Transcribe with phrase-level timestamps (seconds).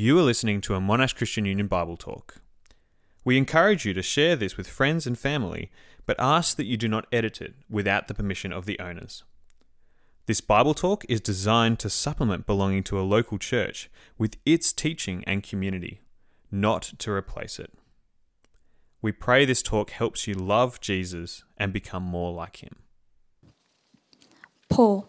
[0.00, 2.36] You are listening to a Monash Christian Union Bible Talk.
[3.24, 5.72] We encourage you to share this with friends and family,
[6.06, 9.24] but ask that you do not edit it without the permission of the owners.
[10.26, 15.24] This Bible Talk is designed to supplement belonging to a local church with its teaching
[15.26, 16.00] and community,
[16.52, 17.72] not to replace it.
[19.02, 22.76] We pray this talk helps you love Jesus and become more like him.
[24.68, 25.08] Paul,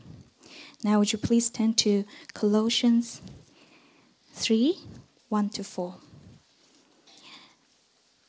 [0.82, 3.16] Now, would you please turn to Colossians
[4.34, 4.76] 3
[5.28, 5.94] 1 to 4.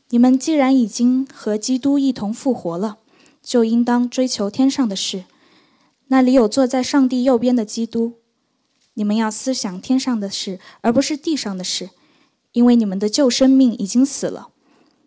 [0.09, 2.99] 你们既然已经和基督一同复活了，
[3.43, 5.26] 就应当追求天上的事。
[6.07, 8.13] 那里有坐在上帝右边的基督。
[8.93, 11.90] 你们要思想天上的事，而不是地上的事，
[12.54, 14.49] 因为你们的旧生命已经死了，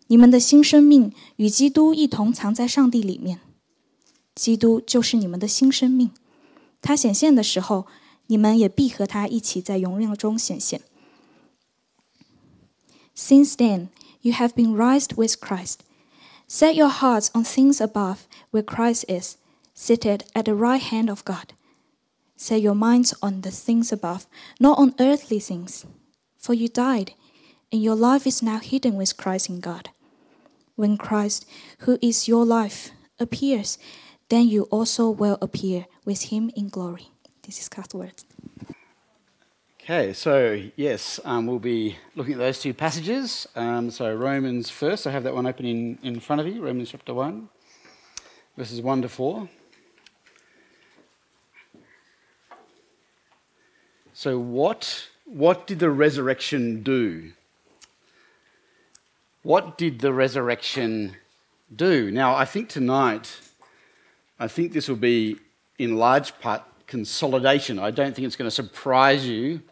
[0.07, 3.41] 你们的新生命与基督一同藏在上帝里面。
[4.33, 6.11] 基督就是你们的新生命。
[6.85, 7.87] 他显现的时候，
[8.27, 10.81] 你们也必和他一起在荣耀中显现。
[13.15, 13.89] Since then,
[14.21, 15.79] you have been raised with Christ.
[16.47, 18.19] Set your hearts on things above,
[18.51, 19.35] where Christ is,
[19.75, 21.53] seated at the right hand of God.
[22.35, 24.25] Set your minds on the things above,
[24.59, 25.85] not on earthly things.
[26.37, 27.13] For you died,
[27.71, 29.89] and your life is now hidden with Christ in God.
[30.75, 31.45] When Christ,
[31.85, 33.77] who is your life, appears,
[34.28, 37.10] then you also will appear with him in glory.
[37.42, 38.24] This is God's word.
[39.80, 43.46] Okay, so yes, um, we'll be looking at those two passages.
[43.54, 46.90] Um, so Romans first, I have that one open in, in front of you, Romans
[46.90, 47.48] chapter 1,
[48.56, 49.48] verses 1 to 4.
[54.12, 57.32] So, what, what did the resurrection do?
[59.42, 61.16] What did the resurrection
[61.72, 62.10] do?
[62.10, 63.38] Now, I think tonight,
[64.38, 65.38] I think this will be
[65.78, 67.78] in large part consolidation.
[67.78, 69.62] I don't think it's going to surprise you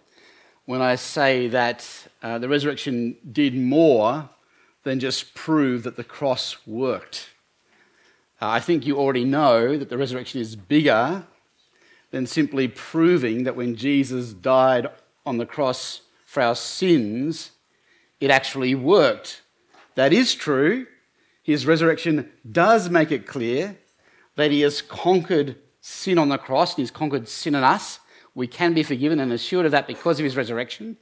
[0.65, 1.87] when I say that
[2.23, 4.29] uh, the resurrection did more
[4.83, 7.31] than just prove that the cross worked.
[8.41, 11.27] Uh, I think you already know that the resurrection is bigger
[12.11, 14.87] than simply proving that when Jesus died
[15.27, 17.51] on the cross for our sins,
[18.21, 19.43] it actually worked.
[19.95, 20.87] That is true.
[21.43, 23.77] His resurrection does make it clear
[24.37, 28.01] that he has conquered sin on the cross and he's conquered sin in us.
[28.35, 30.97] We can be forgiven and assured of that because of his resurrection.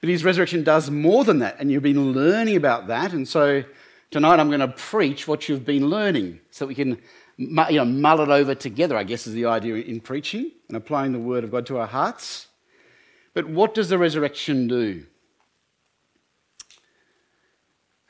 [0.00, 3.12] But his resurrection does more than that, and you've been learning about that.
[3.12, 3.62] And so
[4.10, 6.98] tonight I'm going to preach what you've been learning so we can
[7.36, 11.12] you know, mull it over together, I guess is the idea in preaching and applying
[11.12, 12.48] the word of God to our hearts.
[13.34, 15.04] But what does the resurrection do?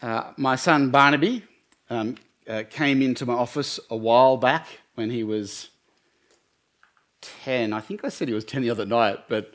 [0.00, 1.44] Uh, my son Barnaby
[1.90, 2.16] um,
[2.50, 4.66] uh, came into my office a while back
[4.96, 5.68] when he was
[7.44, 7.72] 10.
[7.72, 9.54] I think I said he was 10 the other night, but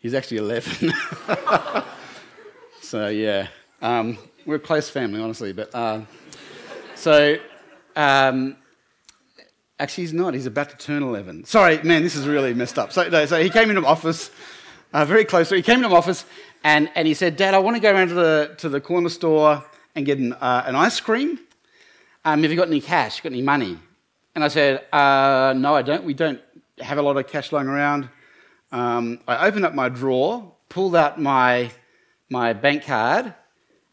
[0.00, 0.92] he's actually 11.
[2.82, 3.48] so, yeah,
[3.80, 5.54] um, we're a close family, honestly.
[5.54, 6.02] But uh,
[6.94, 7.38] so,
[7.96, 8.56] um,
[9.80, 10.34] actually, he's not.
[10.34, 11.44] He's about to turn 11.
[11.44, 12.92] Sorry, man, this is really messed up.
[12.92, 14.30] So, no, so he came into my office
[14.92, 15.48] uh, very close.
[15.48, 16.26] So he came into my office
[16.62, 19.08] and, and he said, Dad, I want to go around to the, to the corner
[19.08, 21.40] store and get an, uh, an ice cream.
[22.26, 23.20] Um, have you got any cash?
[23.20, 23.78] Got any money?
[24.34, 26.04] And I said, uh, No, I don't.
[26.04, 26.40] We don't
[26.80, 28.08] have a lot of cash lying around.
[28.72, 31.70] Um, I opened up my drawer, pulled out my,
[32.30, 33.34] my bank card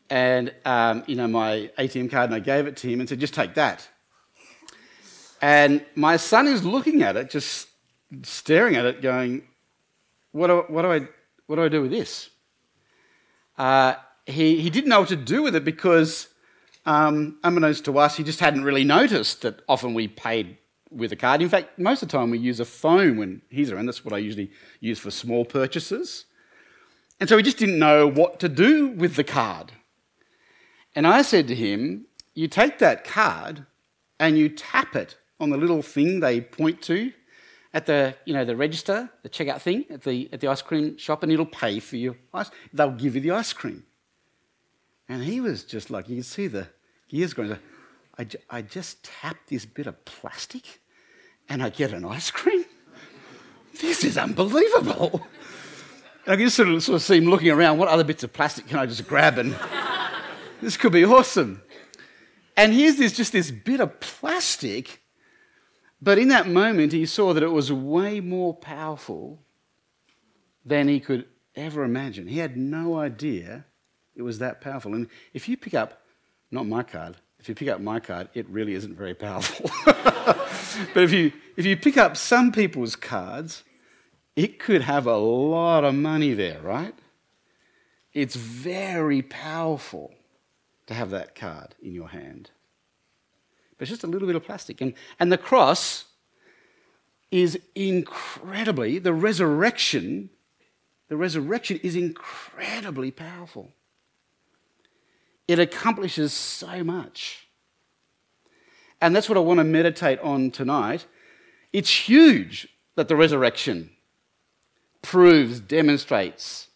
[0.10, 3.20] and um, you know, my ATM card, and I gave it to him and said,
[3.20, 3.88] Just take that.
[5.42, 7.68] And my son is looking at it, just
[8.24, 9.44] staring at it, going,
[10.32, 11.08] What do, what do, I,
[11.48, 12.30] what do, I do with this?
[13.58, 16.28] Uh, he, he didn't know what to do with it because
[16.86, 20.58] um, unbeknownst to us, he just hadn't really noticed that often we paid
[20.90, 21.42] with a card.
[21.42, 23.86] In fact, most of the time we use a phone when he's around.
[23.86, 26.26] That's what I usually use for small purchases.
[27.20, 29.72] And so he just didn't know what to do with the card.
[30.96, 33.66] And I said to him, You take that card
[34.20, 37.14] and you tap it on the little thing they point to
[37.74, 40.98] at the, you know, the register, the checkout thing at the, at the ice cream
[40.98, 42.52] shop, and it'll pay for your ice.
[42.74, 43.84] They'll give you the ice cream.
[45.12, 46.68] And he was just like, you can see the
[47.10, 47.58] gears going.
[48.18, 50.80] I, I just tap this bit of plastic
[51.50, 52.64] and I get an ice cream?
[53.82, 55.28] This is unbelievable.
[56.24, 57.78] And I can just sort of, sort of see him looking around.
[57.78, 59.38] What other bits of plastic can I just grab?
[59.38, 59.54] And
[60.62, 61.62] this could be awesome.
[62.56, 65.02] And here's this just this bit of plastic.
[66.02, 69.42] But in that moment, he saw that it was way more powerful
[70.66, 72.30] than he could ever imagine.
[72.30, 73.66] He had no idea
[74.16, 74.94] it was that powerful.
[74.94, 76.02] And if you pick up,
[76.52, 79.70] not my card, if you pick up my card, it really isn't very powerful.
[79.86, 83.64] but if you, if you pick up some people's cards,
[84.36, 86.94] it could have a lot of money there, right?
[88.14, 90.14] It's very powerful
[90.88, 92.52] to have that card in your hand.
[93.78, 94.82] But it's just a little bit of plastic.
[94.82, 96.06] And, and the cross
[97.32, 100.30] is incredibly, the resurrection,
[101.08, 103.72] the resurrection is incredibly powerful.
[105.48, 107.48] It accomplishes so much.
[109.02, 111.06] And that's what I want to meditate on tonight.
[111.74, 113.90] It's huge that the resurrection
[115.02, 116.68] proves, demonstrates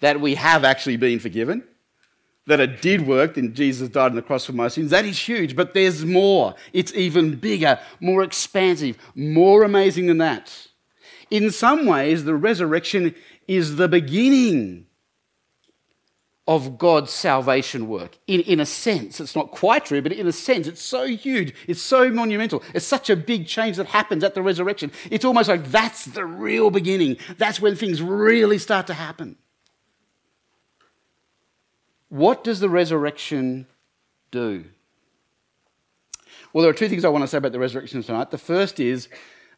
[0.00, 1.64] that we have actually been forgiven,
[2.46, 4.90] that it did work, and Jesus died on the cross for my sins.
[4.90, 6.54] That is huge, but there's more.
[6.72, 10.68] It's even bigger, more expansive, more amazing than that.
[11.30, 13.14] In some ways, the resurrection
[13.46, 14.86] is the beginning
[16.50, 18.18] of God's salvation work.
[18.26, 21.54] In, in a sense, it's not quite true, but in a sense, it's so huge,
[21.68, 24.90] it's so monumental, it's such a big change that happens at the resurrection.
[25.12, 27.18] It's almost like that's the real beginning.
[27.38, 29.36] That's when things really start to happen.
[32.08, 33.68] What does the resurrection
[34.32, 34.64] do?
[36.52, 38.32] Well, there are two things I want to say about the resurrection tonight.
[38.32, 39.08] The first is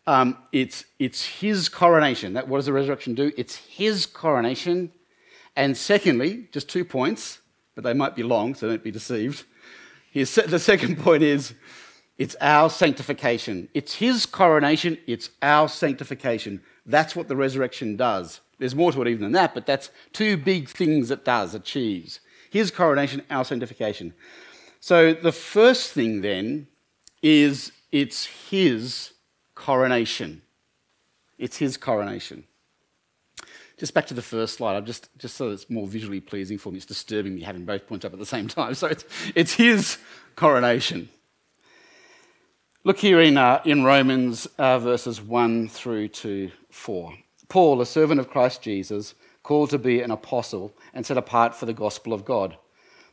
[0.06, 2.34] um, it's, it's his coronation.
[2.34, 3.32] That, what does the resurrection do?
[3.38, 4.92] It's his coronation
[5.56, 7.40] and secondly, just two points,
[7.74, 9.44] but they might be long, so don't be deceived.
[10.14, 11.54] The second point is
[12.18, 13.68] it's our sanctification.
[13.74, 16.62] It's his coronation, it's our sanctification.
[16.86, 18.40] That's what the resurrection does.
[18.58, 22.20] There's more to it even than that, but that's two big things it does, achieves.
[22.50, 24.14] His coronation, our sanctification.
[24.78, 26.68] So the first thing then
[27.22, 29.12] is it's his
[29.54, 30.42] coronation.
[31.38, 32.44] It's his coronation.
[33.82, 36.70] Just back to the first slide, I'm just, just so it's more visually pleasing for
[36.70, 36.76] me.
[36.76, 38.74] It's disturbing me having both points up at the same time.
[38.82, 39.98] So it's, it's his
[40.36, 41.08] coronation.
[42.84, 47.12] Look here in, uh, in Romans uh, verses 1 through to 4.
[47.48, 51.66] Paul, a servant of Christ Jesus, called to be an apostle and set apart for
[51.66, 52.56] the gospel of God.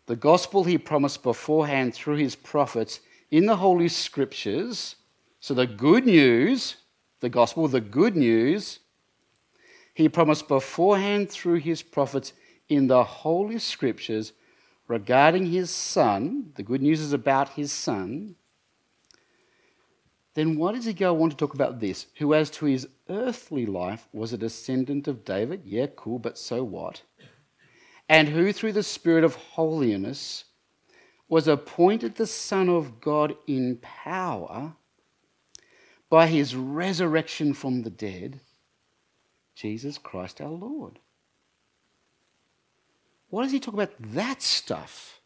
[0.06, 3.00] The gospel he promised beforehand through his prophets
[3.32, 4.98] in the Holy Scriptures.
[5.40, 6.76] So the good news,
[7.22, 8.78] the gospel, the good news
[10.00, 12.32] he promised beforehand through his prophets
[12.70, 14.32] in the Holy Scriptures
[14.88, 18.36] regarding his son, the good news is about his son,
[20.36, 22.06] then why does he go on to talk about this?
[22.20, 25.64] Who, as to his earthly life, was a descendant of David?
[25.66, 27.02] Yeah, cool, but so what?
[28.08, 30.46] And who, through the Spirit of holiness,
[31.28, 34.76] was appointed the Son of God in power
[36.10, 38.40] by his resurrection from the dead
[39.60, 41.00] Jesus Christ our Lord.
[43.30, 45.20] Why does he talk about that stuff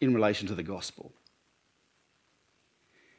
[0.00, 1.12] in relation to the gospel?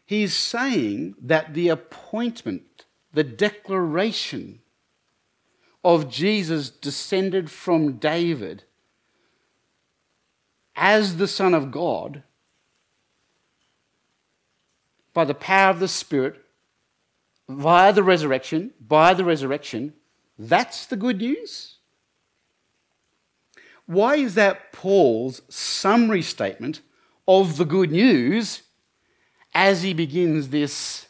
[0.05, 4.59] He's saying that the appointment, the declaration
[5.81, 8.65] of Jesus descended from David
[10.75, 12.23] as the Son of God
[15.13, 16.35] by the power of the Spirit,
[17.47, 19.93] via the resurrection, by the resurrection,
[20.37, 21.77] that's the good news?
[23.85, 26.81] Why is that Paul's summary statement
[27.27, 28.63] of the good news
[29.53, 31.07] as he begins this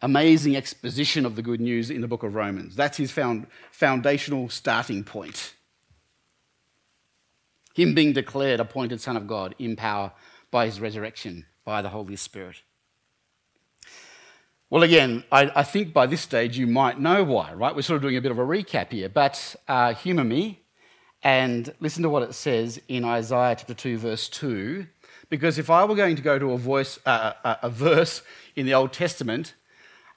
[0.00, 2.74] amazing exposition of the good news in the book of Romans?
[2.74, 5.54] That's his found, foundational starting point.
[7.74, 10.12] Him being declared appointed Son of God in power
[10.50, 12.62] by his resurrection by the Holy Spirit.
[14.70, 17.74] Well, again, I, I, think by this stage you might know why, right?
[17.74, 20.60] We're sort of doing a bit of a recap here, but uh, humour me
[21.22, 24.86] and listen to what it says in Isaiah chapter 2, verse 2.
[25.30, 27.32] Because if I were going to go to a, voice, uh,
[27.62, 28.20] a, verse
[28.56, 29.54] in the Old Testament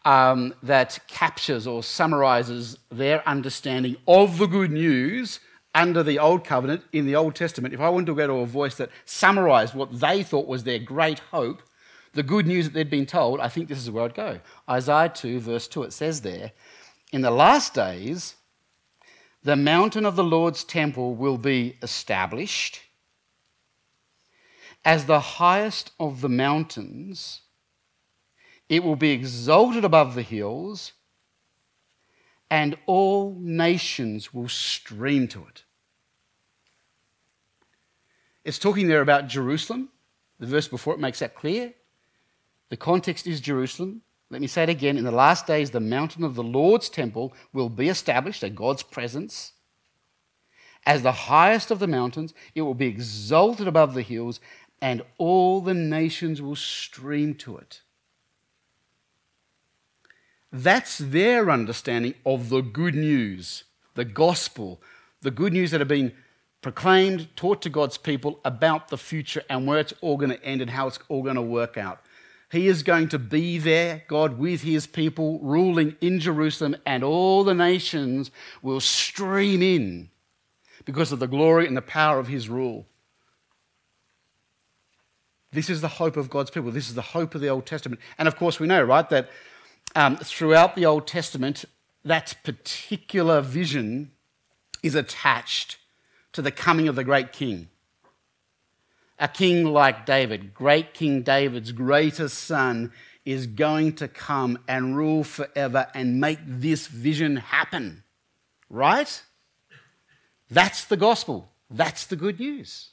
[0.03, 5.39] um, that captures or summarizes their understanding of the good news
[5.73, 8.45] under the Old Covenant in the Old Testament, if I wanted to go to a
[8.45, 11.61] voice that summarized what they thought was their great hope,
[12.13, 14.39] the good news that they'd been told, I think this is where I'd go.
[14.69, 16.51] Isaiah 2, verse 2, it says there,
[17.11, 18.35] In the last days,
[19.43, 22.81] the mountain of the Lord's temple will be established
[24.83, 27.41] as the highest of the mountains.
[28.67, 30.93] It will be exalted above the hills,
[32.49, 35.63] and all nations will stream to it.
[38.43, 39.89] It's talking there about Jerusalem.
[40.39, 41.73] The verse before it makes that clear.
[42.71, 44.01] The context is Jerusalem.
[44.29, 44.97] Let me say it again.
[44.97, 48.81] In the last days, the mountain of the Lord's temple will be established, at God's
[48.81, 49.51] presence.
[50.85, 54.39] As the highest of the mountains, it will be exalted above the hills,
[54.81, 57.81] and all the nations will stream to it.
[60.49, 64.81] That's their understanding of the good news, the gospel,
[65.21, 66.13] the good news that have been
[66.61, 70.61] proclaimed, taught to God's people about the future and where it's all going to end
[70.61, 71.99] and how it's all going to work out.
[72.51, 77.45] He is going to be there, God with his people, ruling in Jerusalem, and all
[77.45, 78.29] the nations
[78.61, 80.09] will stream in
[80.83, 82.85] because of the glory and the power of his rule.
[85.53, 86.71] This is the hope of God's people.
[86.71, 88.01] This is the hope of the Old Testament.
[88.17, 89.29] And of course, we know, right, that
[89.95, 91.63] um, throughout the Old Testament,
[92.03, 94.11] that particular vision
[94.83, 95.77] is attached
[96.33, 97.69] to the coming of the great king.
[99.21, 102.91] A king like David, great King David's greatest son,
[103.23, 108.03] is going to come and rule forever and make this vision happen.
[108.67, 109.21] Right?
[110.49, 111.51] That's the gospel.
[111.69, 112.89] That's the good news.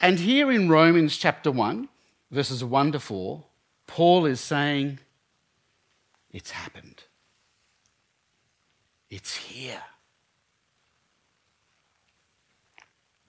[0.00, 1.90] And here in Romans chapter 1,
[2.30, 3.44] verses 1 to 4,
[3.86, 4.98] Paul is saying,
[6.30, 7.02] It's happened.
[9.10, 9.82] It's here.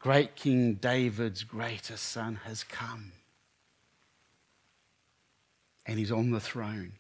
[0.01, 3.12] Great King David's greatest son has come.
[5.86, 6.93] And he's on the throne.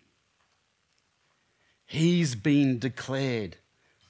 [1.83, 3.57] He's been declared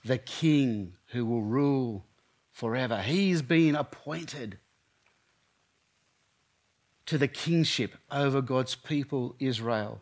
[0.04, 2.06] the king who will rule
[2.52, 3.02] forever.
[3.02, 4.58] He's been appointed
[7.06, 10.02] to the kingship over God's people, Israel,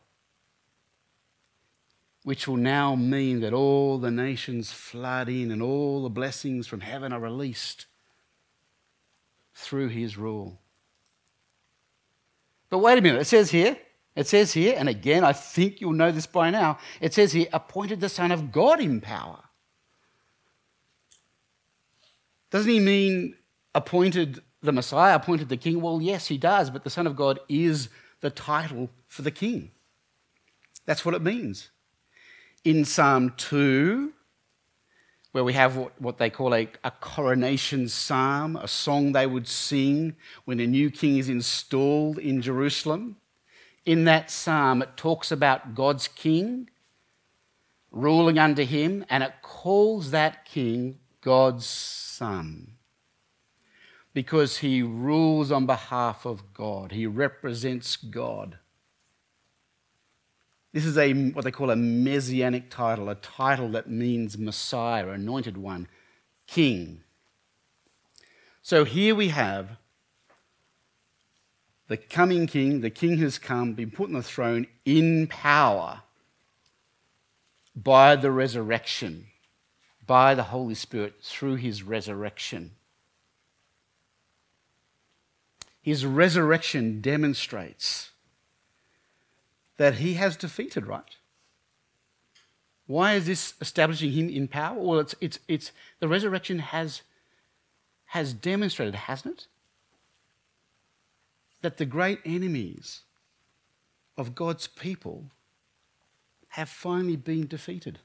[2.23, 6.81] which will now mean that all the nations flood in and all the blessings from
[6.81, 7.85] heaven are released
[9.59, 10.57] through his rule.
[12.69, 13.77] But wait a minute, it says here,
[14.15, 17.47] it says here, and again, I think you'll know this by now, it says here,
[17.51, 19.43] appointed the Son of God in power.
[22.51, 23.35] Doesn't he mean
[23.75, 25.81] appointed the Messiah, appointed the king?
[25.81, 27.89] Well, yes, he does, but the Son of God is
[28.21, 29.71] the title for the king.
[30.85, 31.69] That's what it means.
[32.63, 34.13] In Psalm 2,
[35.31, 40.15] where we have what, they call a, a coronation psalm, a song they would sing
[40.45, 43.17] when a new king is installed in Jerusalem.
[43.85, 46.69] In that psalm, it talks about God's king
[47.91, 52.73] ruling under him, and it calls that king God's son
[54.13, 58.57] because he rules on behalf of God, he represents God.
[60.71, 65.57] This is a, what they call a messianic title, a title that means Messiah, anointed
[65.57, 65.87] one,
[66.45, 67.01] king.
[68.61, 69.77] So here we have
[71.87, 76.03] the coming king, the king has come, been put on the throne in power
[77.75, 79.25] by the resurrection,
[80.05, 82.71] by the Holy Spirit through his resurrection.
[85.81, 88.08] His resurrection demonstrates
[89.79, 91.15] that he has defeated, right?
[92.85, 94.77] Why is this establishing him in power?
[94.77, 95.71] Well, it's, it's, it's,
[96.01, 97.01] the resurrection has,
[98.07, 99.47] has demonstrated, hasn't it?
[101.61, 103.03] That the great enemies
[104.17, 105.31] of God's people
[106.49, 107.99] have finally been defeated.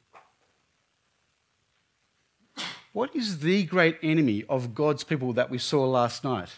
[2.93, 6.51] What is the great enemy of God's people that we saw last night?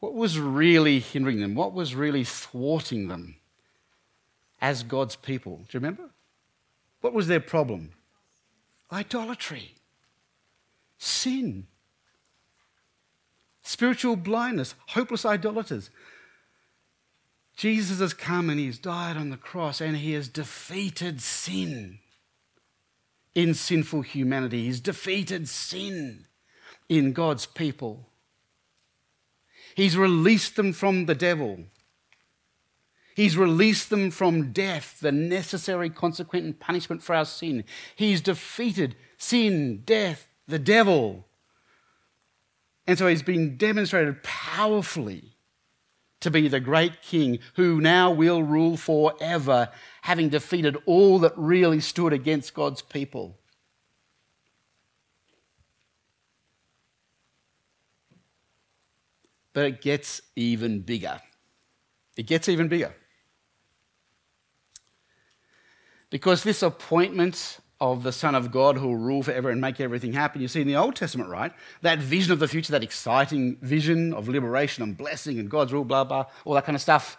[0.00, 1.54] What was really hindering them?
[1.54, 3.36] What was really thwarting them
[4.60, 5.56] as God's people?
[5.56, 6.10] Do you remember?
[7.00, 7.92] What was their problem?
[8.92, 9.74] Idolatry,
[10.98, 11.66] sin,
[13.62, 15.90] spiritual blindness, hopeless idolaters.
[17.56, 21.98] Jesus has come and he's died on the cross and he has defeated sin
[23.34, 24.64] in sinful humanity.
[24.64, 26.26] He's defeated sin
[26.88, 28.08] in God's people.
[29.76, 31.66] He's released them from the devil.
[33.14, 37.62] He's released them from death, the necessary consequent punishment for our sin.
[37.94, 41.26] He's defeated sin, death, the devil.
[42.86, 45.36] And so he's been demonstrated powerfully
[46.20, 49.68] to be the great king who now will rule forever,
[50.02, 53.36] having defeated all that really stood against God's people.
[59.56, 61.18] But it gets even bigger.
[62.14, 62.94] It gets even bigger.
[66.10, 70.12] Because this appointment of the Son of God who will rule forever and make everything
[70.12, 71.52] happen, you see in the Old Testament, right?
[71.80, 75.86] That vision of the future, that exciting vision of liberation and blessing and God's rule,
[75.86, 77.16] blah, blah, all that kind of stuff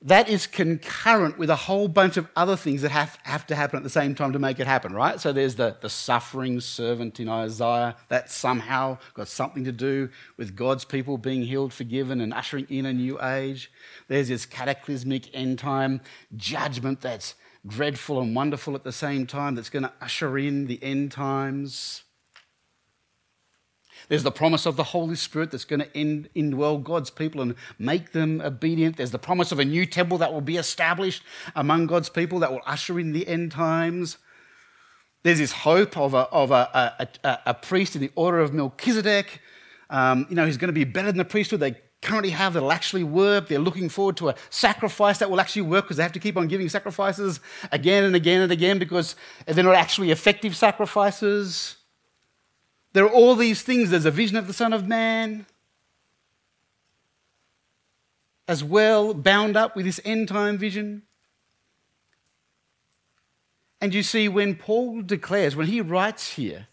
[0.00, 3.76] that is concurrent with a whole bunch of other things that have, have to happen
[3.76, 5.20] at the same time to make it happen, right?
[5.20, 10.54] So there's the, the suffering servant in Isaiah that somehow got something to do with
[10.54, 13.72] God's people being healed, forgiven, and ushering in a new age.
[14.06, 16.00] There's this cataclysmic end time
[16.36, 17.34] judgment that's
[17.66, 22.04] dreadful and wonderful at the same time that's going to usher in the end times.
[24.08, 28.12] There's the promise of the Holy Spirit that's going to indwell God's people and make
[28.12, 28.96] them obedient.
[28.96, 31.22] There's the promise of a new temple that will be established
[31.54, 34.18] among God's people that will usher in the end times.
[35.22, 39.40] There's this hope of a, of a, a, a, priest in the order of Melchizedek.
[39.90, 42.72] Um, you know, he's going to be better than the priesthood they currently have that'll
[42.72, 43.48] actually work.
[43.48, 46.36] They're looking forward to a sacrifice that will actually work because they have to keep
[46.36, 47.40] on giving sacrifices
[47.72, 51.77] again and again and again because they're not actually effective sacrifices.
[52.98, 53.90] There are all these things.
[53.90, 55.46] There's a vision of the Son of Man
[58.48, 61.02] as well, bound up with this end time vision.
[63.80, 66.66] And you see, when Paul declares, when he writes here,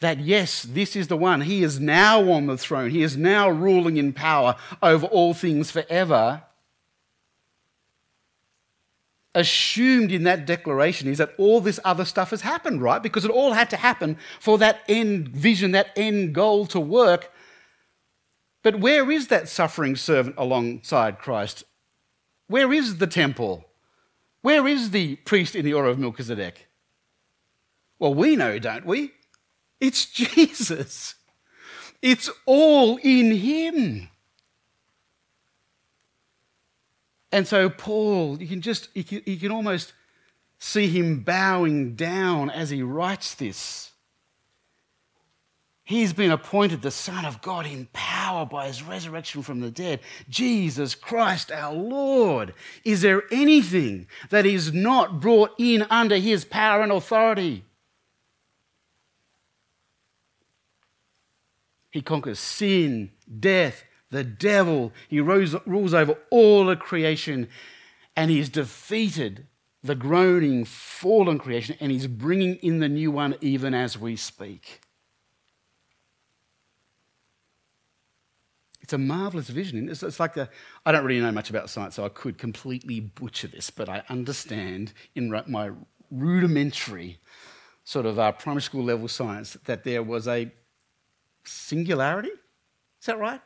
[0.00, 3.50] that yes, this is the one, he is now on the throne, he is now
[3.50, 6.44] ruling in power over all things forever
[9.34, 13.02] assumed in that declaration is that all this other stuff has happened, right?
[13.02, 17.32] Because it all had to happen for that end vision, that end goal to work.
[18.62, 21.64] But where is that suffering servant alongside Christ?
[22.46, 23.64] Where is the temple?
[24.42, 26.68] Where is the priest in the order of Melchizedek?
[27.98, 29.12] Well, we know, don't we?
[29.80, 31.14] It's Jesus.
[32.02, 34.10] It's all in him.
[37.34, 39.92] And so, Paul, you can just, you can, you can almost
[40.60, 43.90] see him bowing down as he writes this.
[45.82, 49.98] He's been appointed the Son of God in power by his resurrection from the dead.
[50.28, 52.54] Jesus Christ our Lord.
[52.84, 57.64] Is there anything that is not brought in under his power and authority?
[61.90, 63.82] He conquers sin, death,
[64.14, 64.92] the devil.
[65.08, 67.48] He rose, rules over all of creation
[68.14, 69.48] and he's defeated
[69.82, 74.80] the groaning, fallen creation and he's bringing in the new one even as we speak.
[78.80, 79.88] It's a marvelous vision.
[79.88, 80.48] It's, it's like the,
[80.86, 84.04] I don't really know much about science, so I could completely butcher this, but I
[84.08, 85.70] understand in my
[86.10, 87.18] rudimentary
[87.82, 90.52] sort of uh, primary school level science that there was a
[91.44, 92.28] singularity.
[92.28, 93.40] Is that right?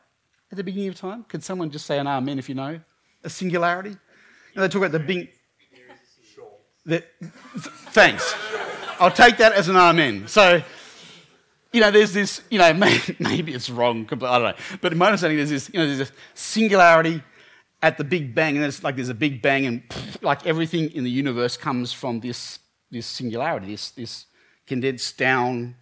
[0.51, 1.23] At the beginning of time?
[1.25, 2.79] Could someone just say an amen if you know?
[3.23, 3.97] A singularity?
[4.55, 5.29] Know, they talk about the big.
[6.85, 7.03] The,
[7.91, 8.33] thanks.
[8.99, 10.27] I'll take that as an amen.
[10.27, 10.61] So,
[11.71, 12.73] you know, there's this, you know,
[13.19, 14.53] maybe, it's wrong, I don't know.
[14.81, 17.23] But in my understanding, there's this, you know, there's a singularity
[17.81, 19.83] at the Big Bang, and there's like there's a Big Bang, and
[20.21, 22.59] like everything in the universe comes from this,
[22.91, 24.25] this singularity, this, this
[24.67, 25.75] condensed down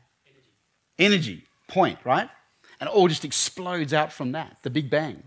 [0.99, 2.29] energy point, right?
[2.79, 5.23] And it all just explodes out from that, the Big Bang.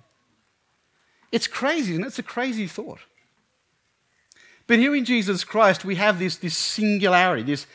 [1.32, 2.08] It's crazy, and it?
[2.08, 3.00] It's a crazy thought.
[4.66, 7.66] But here in Jesus Christ, we have this, this singularity, this,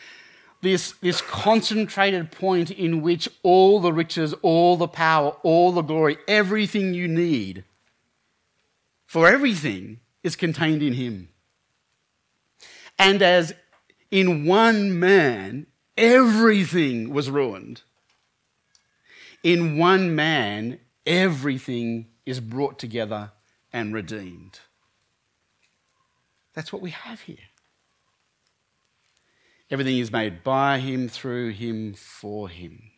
[0.62, 6.18] this, this concentrated point in which all the riches, all the power, all the glory,
[6.28, 7.64] everything you need
[9.06, 11.30] for everything is contained in Him.
[12.98, 13.54] And as
[14.12, 17.84] in one man, everything was ruined
[19.46, 23.32] in one man, everything is brought together
[23.72, 24.60] and redeemed.
[26.56, 27.38] That's what we have here.
[29.70, 32.90] Everything is made by him, through him, for him.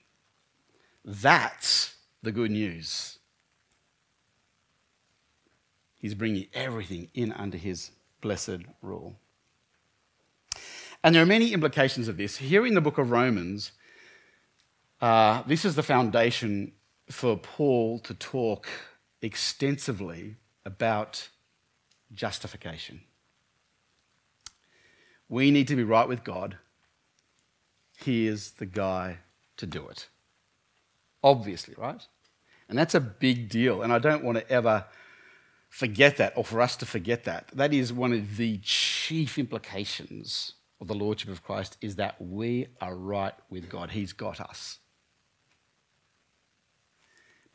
[1.03, 3.19] That's the good news.
[5.99, 9.19] He's bringing everything in under his blessed rule.
[11.03, 12.37] And there are many implications of this.
[12.37, 13.73] Here in the book of Romans,
[15.01, 16.71] uh, this is the foundation
[17.09, 18.67] for Paul to talk
[19.21, 21.29] extensively about
[22.13, 23.01] justification.
[25.29, 26.57] We need to be right with God.
[27.97, 29.19] He is the guy
[29.57, 30.07] to do it.
[31.23, 32.05] Obviously, right?
[32.69, 33.81] And that's a big deal.
[33.81, 34.85] And I don't want to ever
[35.69, 37.49] forget that or for us to forget that.
[37.53, 42.67] That is one of the chief implications of the Lordship of Christ is that we
[42.81, 43.91] are right with God.
[43.91, 44.79] He's got us.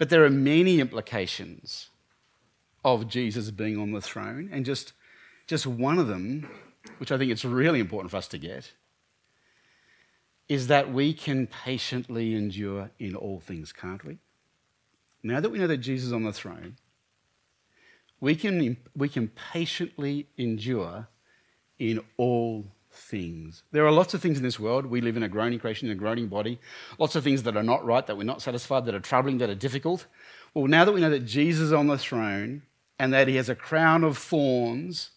[0.03, 1.91] But there are many implications
[2.85, 4.49] of Jesus being on the throne.
[4.51, 4.95] And just
[5.47, 6.51] just one of them,
[6.99, 8.73] which I think it's really important for us to get,
[10.49, 14.19] is that we can patiently endure in all things, can't we?
[15.23, 16.79] Now that we know that Jesus is on the throne,
[18.19, 21.07] we can, we can patiently endure
[21.79, 23.63] in all things.
[23.73, 24.87] There are lots of things in this world.
[24.87, 26.59] We live in a groaning creation, in a groaning body.
[26.99, 29.51] Lots of things that are not right, that we're not satisfied, that are troubling, that
[29.51, 30.07] are difficult.
[30.55, 32.63] Well, now that we know that Jesus is on the throne
[32.99, 35.11] and that he has a crown of thorns,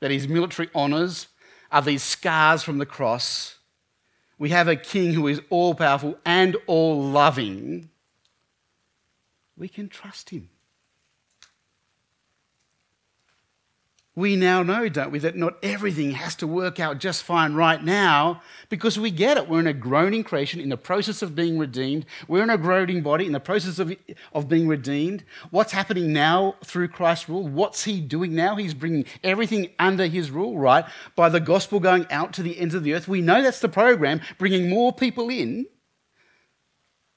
[0.00, 1.28] that his military honours
[1.70, 3.58] are these scars from the cross,
[4.38, 7.90] we have a king who is all powerful and all loving.
[9.56, 10.50] We can trust him.
[14.16, 17.82] We now know, don't we, that not everything has to work out just fine right
[17.82, 19.48] now because we get it.
[19.48, 22.06] We're in a groaning creation in the process of being redeemed.
[22.28, 23.92] We're in a groaning body in the process of,
[24.32, 25.24] of being redeemed.
[25.50, 27.48] What's happening now through Christ's rule?
[27.48, 28.54] What's he doing now?
[28.54, 30.84] He's bringing everything under his rule, right?
[31.16, 33.08] By the gospel going out to the ends of the earth.
[33.08, 35.66] We know that's the program, bringing more people in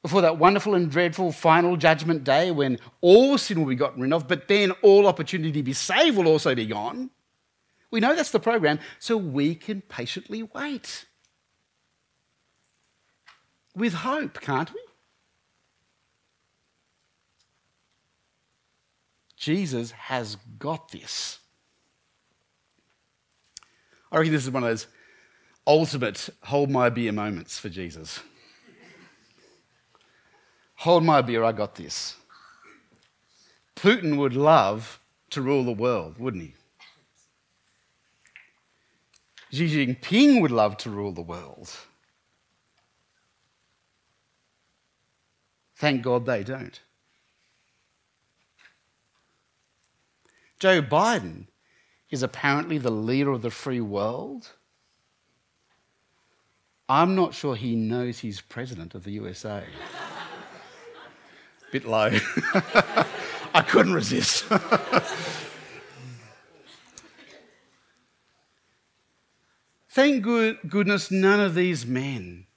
[0.08, 4.14] before that wonderful and dreadful final judgment day when all sin will be gotten rid
[4.14, 7.10] of, but then all opportunity to be saved will also be gone.
[7.92, 11.04] We know that's the program, so we can patiently wait.
[13.76, 14.80] With hope, can't we?
[19.36, 21.40] Jesus has got this.
[24.10, 24.88] I reckon this is one of those
[25.68, 28.22] ultimate hold my beer moments for Jesus.
[30.78, 32.16] Hold my beer, I got this.
[33.76, 35.00] Putin would love
[35.32, 36.56] to rule the world, wouldn't he?
[39.52, 41.70] Xi Jinping would love to rule the world.
[45.76, 46.80] Thank God they don't.
[50.60, 51.48] Joe Biden
[52.10, 54.54] is apparently the leader of the free world.
[56.90, 59.64] I'm not sure he knows he's president of the USA.
[61.78, 62.10] Bit low.
[63.54, 64.46] I couldn't resist.
[69.92, 72.48] Thank good, goodness none of these men,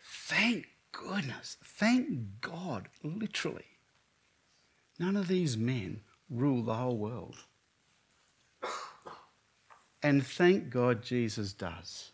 [0.00, 3.78] thank goodness, thank God, literally,
[4.98, 7.36] none of these men rule the whole world.
[10.02, 12.10] And thank God Jesus does.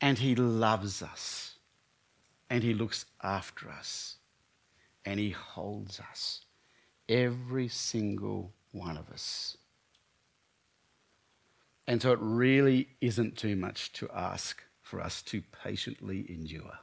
[0.00, 1.47] And he loves us
[2.50, 4.16] and He looks after us
[5.04, 6.44] and He holds us,
[7.08, 9.56] every single one of us.
[11.86, 16.78] And so it really isn't too much to ask for us to patiently endure.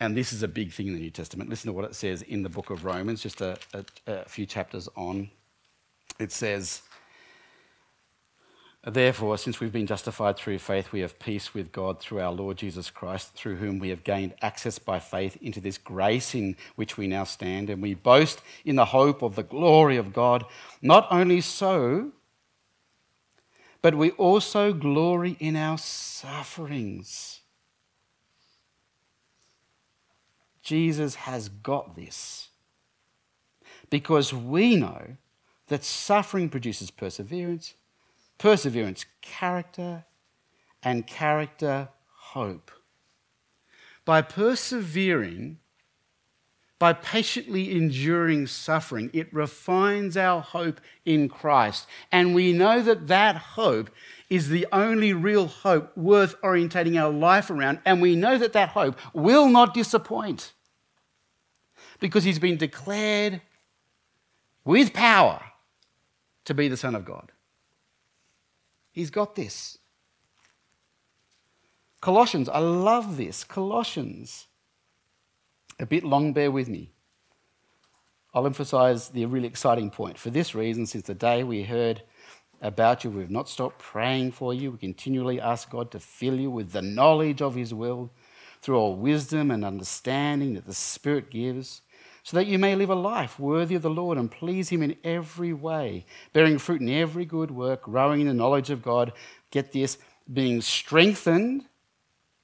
[0.00, 1.50] And this is a big thing in the New Testament.
[1.50, 4.46] Listen to what it says in the book of Romans, just a, a, a few
[4.46, 5.30] chapters on.
[6.18, 6.82] It says,
[8.82, 12.56] Therefore, since we've been justified through faith, we have peace with God through our Lord
[12.56, 16.96] Jesus Christ, through whom we have gained access by faith into this grace in which
[16.96, 20.46] we now stand, and we boast in the hope of the glory of God.
[20.80, 22.12] Not only so,
[23.82, 27.40] but we also glory in our sufferings.
[30.62, 32.48] Jesus has got this
[33.90, 35.16] because we know
[35.66, 37.74] that suffering produces perseverance
[38.40, 40.06] perseverance, character,
[40.82, 41.90] and character,
[42.32, 42.70] hope.
[44.06, 45.58] By persevering,
[46.78, 51.86] by patiently enduring suffering, it refines our hope in Christ.
[52.10, 53.90] And we know that that hope
[54.30, 57.80] is the only real hope worth orientating our life around.
[57.84, 60.54] And we know that that hope will not disappoint
[61.98, 63.42] because he's been declared
[64.64, 65.42] with power
[66.46, 67.32] to be the Son of God.
[69.00, 69.78] He's got this.
[72.02, 73.44] Colossians, I love this.
[73.44, 74.46] Colossians.
[75.78, 76.92] A bit long, bear with me.
[78.34, 80.18] I'll emphasize the really exciting point.
[80.18, 82.02] For this reason, since the day we heard
[82.60, 84.72] about you, we've not stopped praying for you.
[84.72, 88.10] We continually ask God to fill you with the knowledge of His will
[88.60, 91.80] through all wisdom and understanding that the Spirit gives
[92.30, 94.94] so that you may live a life worthy of the Lord and please Him in
[95.02, 99.12] every way, bearing fruit in every good work, growing in the knowledge of God.
[99.50, 99.98] Get this,
[100.32, 101.64] being strengthened,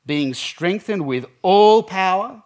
[0.05, 2.43] being strengthened with all power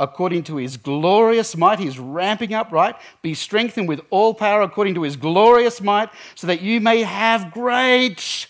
[0.00, 1.80] according to his glorious might.
[1.80, 2.96] He's ramping up, right?
[3.20, 7.52] Be strengthened with all power according to his glorious might, so that you may have
[7.52, 8.46] great,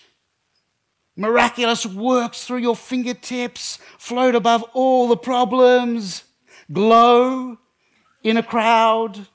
[1.16, 6.22] miraculous works through your fingertips, float above all the problems,
[6.70, 7.58] glow
[8.24, 9.28] in a crowd,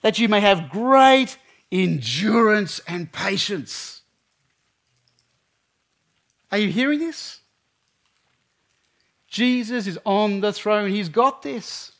[0.00, 1.36] that you may have great
[1.70, 4.02] endurance and patience.
[6.50, 7.40] Are you hearing this?
[9.26, 10.90] Jesus is on the throne.
[10.90, 11.92] He's got this.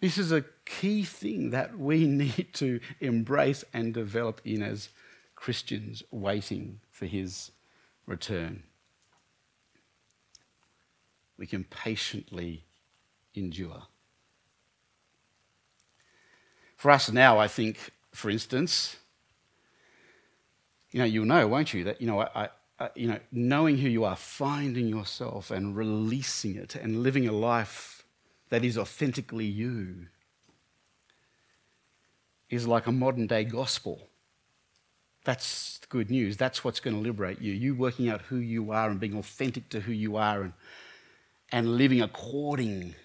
[0.00, 4.90] This is a key thing that we need to embrace and develop in as
[5.34, 7.50] Christians waiting for his
[8.06, 8.64] return.
[11.36, 12.64] We can patiently
[13.34, 13.82] endure.
[16.76, 18.96] For us now, I think, for instance,
[20.90, 23.88] you know, you'll know, won't you, that, you know, I, I, you know, knowing who
[23.88, 28.04] you are, finding yourself and releasing it and living a life
[28.50, 30.06] that is authentically you
[32.50, 34.08] is like a modern day gospel.
[35.24, 36.36] That's good news.
[36.36, 37.52] That's what's going to liberate you.
[37.52, 40.52] You working out who you are and being authentic to who you are and,
[41.54, 42.96] and living according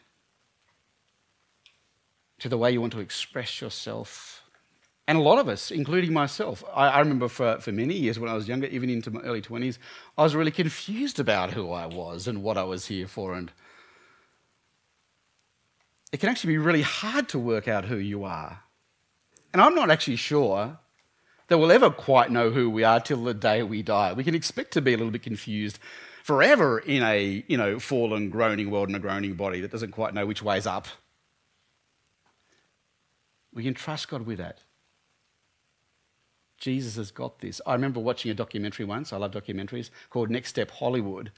[2.39, 4.41] to the way you want to express yourself.
[5.07, 8.27] And a lot of us, including myself, I, I, remember for, for many years when
[8.27, 9.77] I was younger, even into my early 20s,
[10.17, 13.35] I was really confused about who I was and what I was here for.
[13.35, 13.51] And
[16.11, 18.63] it can actually be really hard to work out who you are.
[19.53, 20.79] And I'm not actually sure
[21.49, 24.13] that we'll ever quite know who we are till the day we die.
[24.13, 25.77] We can expect to be a little bit confused
[26.29, 30.13] forever in a you know, fallen, groaning world and a groaning body that doesn't quite
[30.13, 30.87] know which way's up.
[33.51, 34.59] We can trust God with that.
[36.59, 37.61] Jesus has got this.
[37.65, 41.31] I remember watching a documentary once, I love documentaries, called Next Stop Hollywood.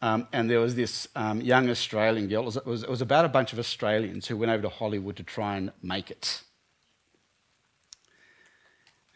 [0.00, 2.40] Um, and there was this um, young Australian girl.
[2.40, 4.70] It was, it, was, it was about a bunch of Australians who went over to
[4.70, 6.42] Hollywood to try and make it.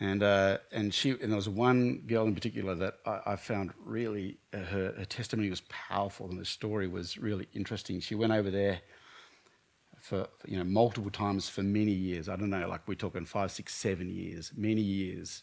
[0.03, 3.73] And, uh, and, she, and there was one girl in particular that I, I found
[3.85, 8.01] really, uh, her, her, testimony was powerful and the story was really interesting.
[8.01, 8.81] She went over there
[10.01, 12.29] for you know multiple times for many years.
[12.29, 15.43] I don't know, like we're talking five, six, seven years, many years.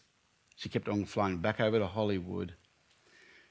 [0.56, 2.54] She kept on flying back over to Hollywood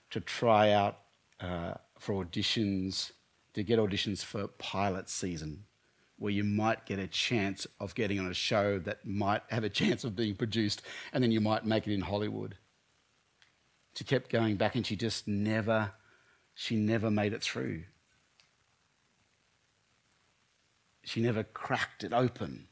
[0.09, 0.99] to try out
[1.39, 3.13] uh, for auditions,
[3.53, 5.63] to get auditions for pilot season,
[6.17, 9.69] where you might get a chance of getting on a show that might have a
[9.69, 10.81] chance of being produced,
[11.13, 12.57] and then you might make it in Hollywood.
[13.95, 15.91] She kept going back, and she just never,
[16.53, 17.83] she never made it through.
[21.07, 22.67] she never cracked it open.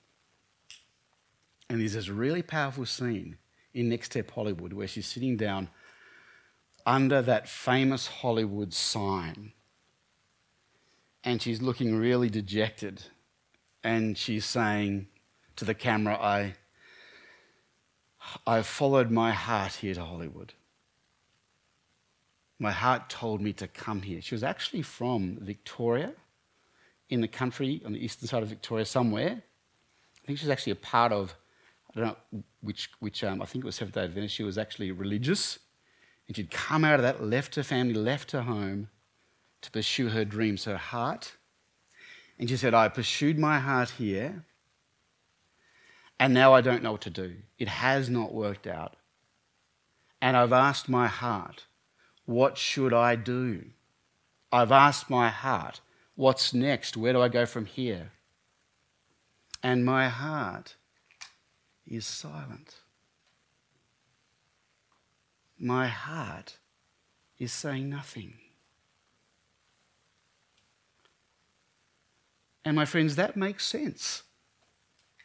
[1.69, 3.37] And there's this really powerful scene
[3.73, 5.69] in Next Stop Hollywood where she's sitting down
[6.85, 9.53] under that famous Hollywood sign.
[11.23, 13.05] And she's looking really dejected.
[13.85, 15.05] And she's saying
[15.57, 16.55] to the camera, I,
[18.47, 20.53] I followed my heart here to Hollywood.
[22.57, 24.23] My heart told me to come here.
[24.23, 26.13] She was actually from Victoria
[27.11, 29.43] in the country on the eastern side of Victoria somewhere.
[30.23, 31.35] I think she's actually a part of,
[31.95, 34.33] I don't know which, which um, I think it was Seventh day Adventist.
[34.33, 35.59] She was actually religious.
[36.27, 38.89] And she'd come out of that, left her family, left her home
[39.61, 41.33] to pursue her dreams, her heart.
[42.37, 44.43] And she said, I pursued my heart here,
[46.19, 47.35] and now I don't know what to do.
[47.57, 48.95] It has not worked out.
[50.21, 51.65] And I've asked my heart,
[52.25, 53.65] what should I do?
[54.51, 55.81] I've asked my heart,
[56.15, 56.95] What's next?
[56.95, 58.11] Where do I go from here?
[59.61, 60.75] And my heart
[61.85, 62.75] is silent.
[65.59, 66.57] My heart
[67.37, 68.35] is saying nothing.
[72.65, 74.23] And my friends, that makes sense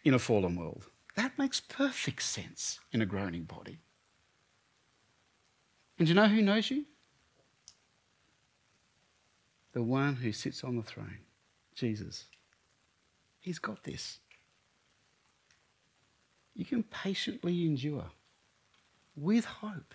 [0.04, 0.86] in a fallen world.
[1.16, 3.80] That makes perfect sense in a groaning body.
[5.98, 6.84] And do you know who knows you?
[9.72, 11.20] the one who sits on the throne,
[11.74, 12.26] Jesus.
[13.38, 14.18] He's got this.
[16.54, 18.10] You can patiently endure
[19.16, 19.94] with hope.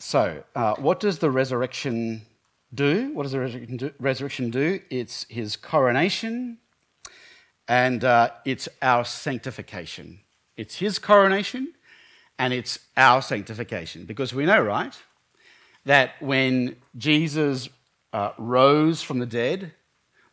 [0.00, 2.22] So, uh, what does the resurrection
[2.72, 3.12] do?
[3.14, 4.80] What does the resurrection do?
[4.90, 6.58] It's his coronation
[7.66, 10.20] and uh, it's our sanctification.
[10.56, 11.74] It's his coronation
[12.38, 14.04] and it's our sanctification.
[14.04, 14.96] Because we know, right,
[15.84, 17.68] that when Jesus
[18.12, 19.72] uh, rose from the dead,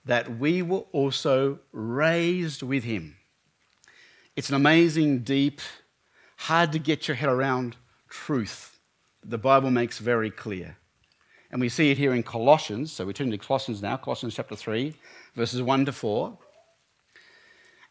[0.06, 3.16] that we were also raised with him.
[4.36, 5.60] It's an amazing, deep,
[6.38, 7.78] hard to get your head around
[8.10, 8.75] truth
[9.28, 10.78] the Bible makes very clear.
[11.52, 12.92] And we see it here in Colossians.
[12.92, 14.94] So we turn to Colossians now, Colossians chapter 3,
[15.36, 16.38] verses 1 to 4.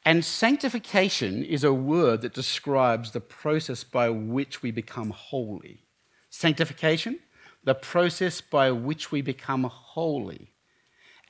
[0.05, 5.81] And sanctification is a word that describes the process by which we become holy.
[6.29, 7.21] Sanctification,
[7.65, 10.53] the process by which we become holy.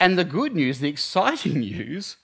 [0.01, 2.17] And the good news, the exciting news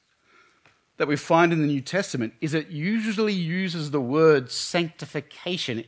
[0.97, 5.85] that we find in the New Testament is it usually uses the word sanctification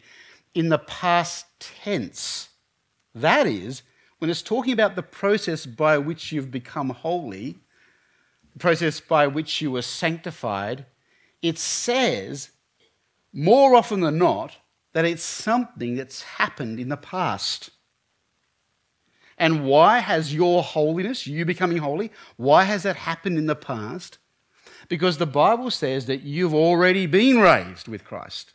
[0.55, 2.49] in the past tense.
[3.15, 3.83] That is,
[4.19, 7.59] when it's talking about the process by which you've become holy,
[8.53, 10.87] the process by which you were sanctified,
[11.41, 12.51] it says
[13.33, 14.57] more often than not
[14.93, 17.71] that it's something that's happened in the past.
[19.39, 24.19] And why has your holiness, you becoming holy, why has that happened in the past?
[24.89, 28.53] Because the Bible says that you've already been raised with Christ.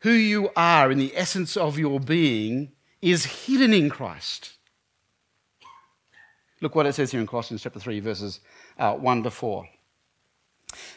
[0.00, 4.58] Who you are in the essence of your being is hidden in Christ.
[6.60, 8.40] Look what it says here in Colossians chapter 3, verses
[8.78, 9.68] uh, 1 to 4.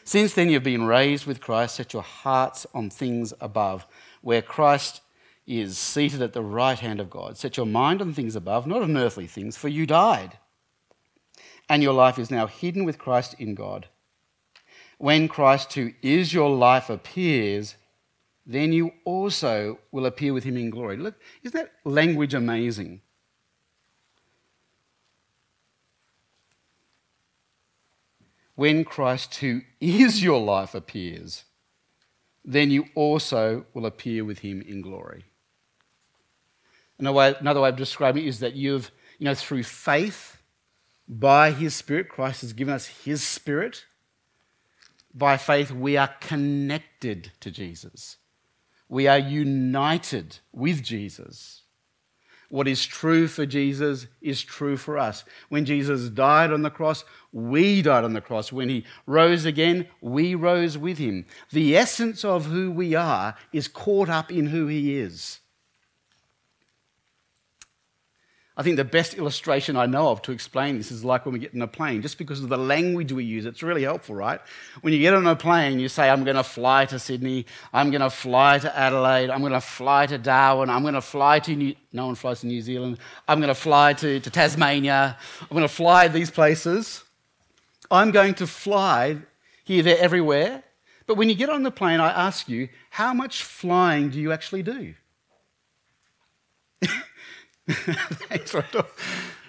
[0.03, 3.85] Since then you've been raised with Christ, set your hearts on things above,
[4.21, 5.01] where Christ
[5.47, 7.37] is seated at the right hand of God.
[7.37, 10.37] Set your mind on things above, not on earthly things, for you died.
[11.69, 13.87] And your life is now hidden with Christ in God.
[14.97, 17.75] When Christ, who is your life, appears,
[18.45, 20.97] then you also will appear with him in glory.
[20.97, 23.01] Look, isn't that language amazing?
[28.55, 31.45] When Christ, who is your life, appears,
[32.43, 35.25] then you also will appear with him in glory.
[36.99, 40.37] Another way, another way of describing it is that you've, you know, through faith,
[41.07, 43.85] by his Spirit, Christ has given us his Spirit.
[45.13, 48.17] By faith, we are connected to Jesus.
[48.91, 51.63] We are united with Jesus.
[52.49, 55.23] What is true for Jesus is true for us.
[55.47, 58.51] When Jesus died on the cross, we died on the cross.
[58.51, 61.25] When he rose again, we rose with him.
[61.51, 65.39] The essence of who we are is caught up in who he is.
[68.61, 71.39] I think the best illustration I know of to explain this is like when we
[71.39, 73.47] get in a plane, just because of the language we use.
[73.47, 74.39] It's really helpful, right?
[74.81, 77.89] When you get on a plane, you say, I'm going to fly to Sydney, I'm
[77.89, 81.39] going to fly to Adelaide, I'm going to fly to Darwin, I'm going to fly
[81.39, 81.75] to New...
[81.91, 82.99] No one flies to New Zealand.
[83.27, 87.03] I'm going to fly to, to Tasmania, I'm going to fly these places.
[87.89, 89.17] I'm going to fly
[89.63, 90.63] here, there, everywhere.
[91.07, 94.31] But when you get on the plane, I ask you, how much flying do you
[94.31, 94.93] actually do?
[97.67, 98.85] Thanks, Rachel.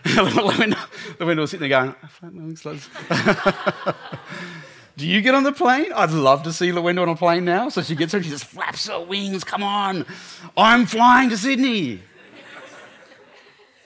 [0.05, 2.89] the window was sitting there going, I flat moving slugs.
[4.97, 5.93] Do you get on the plane?
[5.95, 7.69] I'd love to see Lawenda on a plane now.
[7.69, 9.45] So she gets her and she just flaps her wings.
[9.45, 10.05] Come on,
[10.57, 12.03] I'm flying to Sydney.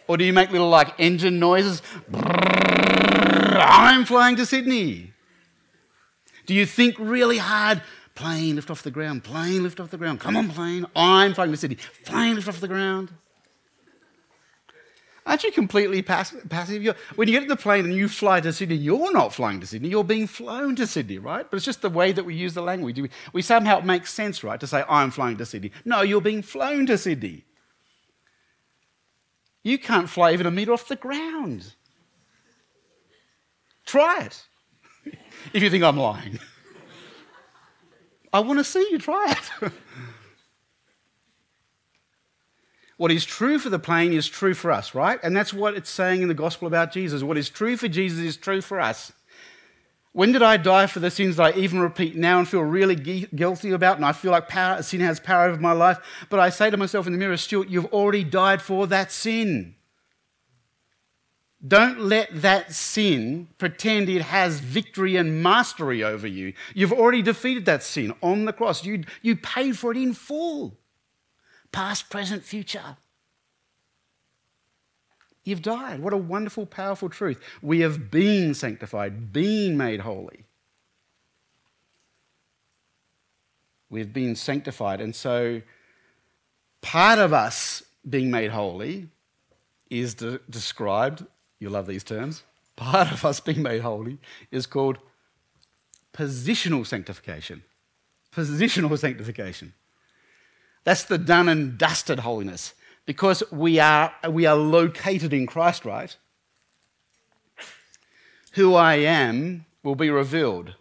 [0.08, 1.82] Or do you make little like engine noises?
[2.12, 5.12] I'm flying to Sydney.
[6.46, 7.82] Do you think really hard?
[8.14, 9.24] Plane, lift off the ground.
[9.24, 10.20] Plane, lift off the ground.
[10.20, 10.86] Come on, plane.
[10.96, 11.76] I'm flying to Sydney.
[12.04, 13.10] Plane, lift off the ground.
[15.26, 16.84] Aren't you completely pass- passive?
[16.84, 19.58] You're, when you get in the plane and you fly to Sydney, you're not flying
[19.60, 21.44] to Sydney, you're being flown to Sydney, right?
[21.50, 23.00] But it's just the way that we use the language.
[23.00, 25.72] We, we somehow make sense, right, to say, I'm flying to Sydney.
[25.84, 27.44] No, you're being flown to Sydney.
[29.64, 31.74] You can't fly even a metre off the ground.
[33.84, 34.44] Try it
[35.52, 36.38] if you think I'm lying.
[38.32, 39.72] I want to see you try it.
[42.96, 45.20] What is true for the plane is true for us, right?
[45.22, 47.22] And that's what it's saying in the gospel about Jesus.
[47.22, 49.12] What is true for Jesus is true for us.
[50.12, 52.94] When did I die for the sins that I even repeat now and feel really
[52.94, 53.96] guilty about?
[53.96, 55.98] And I feel like power, sin has power over my life.
[56.30, 59.74] But I say to myself in the mirror, Stuart, you've already died for that sin.
[61.66, 66.54] Don't let that sin pretend it has victory and mastery over you.
[66.74, 68.86] You've already defeated that sin on the cross.
[68.86, 70.78] You, you paid for it in full
[71.72, 72.96] past, present, future.
[75.44, 76.00] You've died.
[76.00, 77.40] What a wonderful, powerful truth.
[77.62, 80.44] We have been sanctified, been made holy.
[83.88, 85.00] We've been sanctified.
[85.00, 85.62] And so,
[86.80, 89.08] part of us being made holy
[89.88, 91.24] is de- described,
[91.60, 92.42] you love these terms,
[92.74, 94.18] part of us being made holy
[94.50, 94.98] is called
[96.12, 97.62] positional sanctification.
[98.34, 99.72] Positional sanctification.
[100.86, 102.72] That's the done and dusted holiness.
[103.06, 106.16] Because we are, we are located in Christ, right?
[108.52, 110.76] Who I am will be revealed.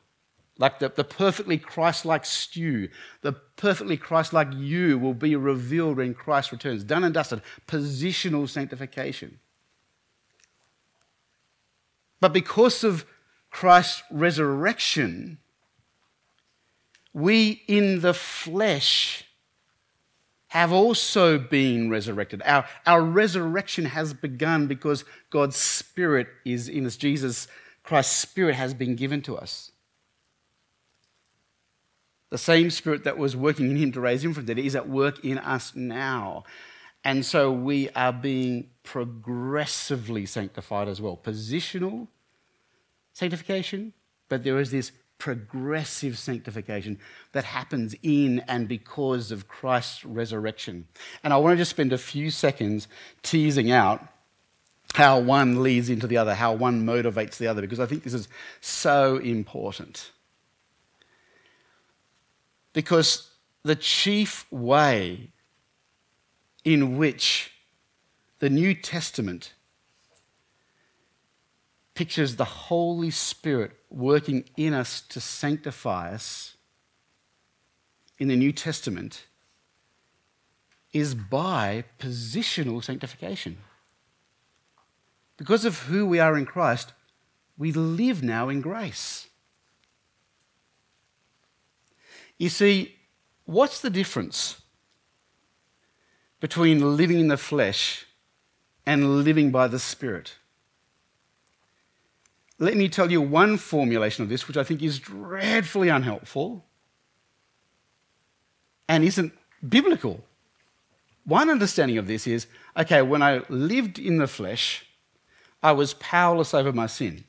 [0.60, 2.90] Like the, the perfectly Christ like stew,
[3.22, 6.84] the perfectly Christ like you will be revealed when Christ returns.
[6.84, 7.42] Done and dusted.
[7.68, 9.40] Positional sanctification.
[12.22, 13.06] But because of
[13.50, 15.40] Christ's resurrection,
[17.12, 19.25] we in the flesh
[20.56, 22.42] have also been resurrected.
[22.46, 26.96] Our, our resurrection has begun because God's Spirit is in us.
[26.96, 27.50] Jesus
[27.84, 29.72] Christ's Spirit has been given to us.
[32.30, 34.78] The same Spirit that was working in him to raise him from the dead is
[34.78, 36.46] at work in us now.
[37.04, 41.20] And so we are being progressively sanctified as well.
[41.22, 42.08] Positional
[43.12, 43.92] sanctification,
[44.30, 47.00] but there is this progressive sanctification
[47.32, 50.88] that happens in and because of Christ's resurrection.
[51.24, 52.88] And I want to just spend a few seconds
[53.24, 54.08] teasing out
[54.94, 58.14] how one leads into the other, how one motivates the other, because I think this
[58.14, 58.28] is
[58.62, 60.12] so important.
[62.74, 63.32] Because
[63.64, 65.32] the chief way
[66.64, 67.52] in which
[68.40, 69.54] the New Testament
[71.94, 76.58] pictures the Holy Spirit working in us to sanctify us
[78.20, 79.26] in the New Testament
[80.92, 83.58] is by positional sanctification.
[85.38, 86.94] Because of who we are in Christ,
[87.58, 89.28] we live now in grace.
[92.38, 92.96] You see,
[93.46, 94.62] what's the difference
[96.40, 98.06] between living in the flesh
[98.86, 100.36] and living by the Spirit?
[102.58, 106.66] Let me tell you one formulation of this, which I think is dreadfully unhelpful
[108.88, 109.34] and isn't
[109.68, 110.24] biblical.
[111.26, 112.48] One understanding of this is
[112.78, 114.86] okay, when I lived in the flesh,
[115.62, 117.26] I was powerless over my sin.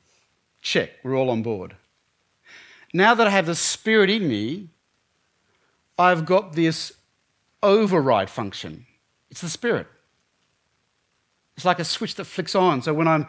[0.61, 1.75] Check, we're all on board.
[2.93, 4.69] Now that I have the Spirit in me,
[5.97, 6.93] I've got this
[7.61, 8.85] override function.
[9.29, 9.87] It's the Spirit.
[11.55, 12.81] It's like a switch that flicks on.
[12.83, 13.27] So when I'm,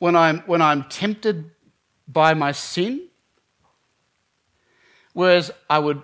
[0.00, 1.50] when I'm, when I'm tempted
[2.08, 3.02] by my sin,
[5.12, 6.02] whereas I would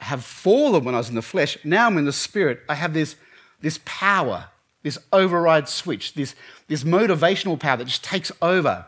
[0.00, 2.92] have fallen when I was in the flesh, now I'm in the Spirit, I have
[2.94, 3.14] this,
[3.60, 4.46] this power,
[4.82, 6.34] this override switch, this,
[6.66, 8.86] this motivational power that just takes over,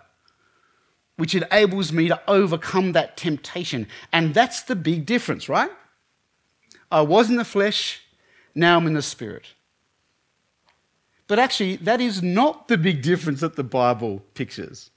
[1.16, 3.86] which enables me to overcome that temptation.
[4.12, 5.70] And that's the big difference, right?
[6.90, 8.00] I was in the flesh,
[8.54, 9.44] now I'm in the spirit.
[11.28, 14.90] But actually, that is not the big difference that the Bible pictures.